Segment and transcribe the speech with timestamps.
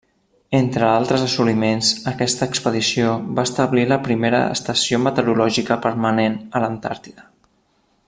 [0.59, 7.33] Entre altres assoliments, aquesta expedició va establir la primera estació meteorològica permanent a l'Antàrtida.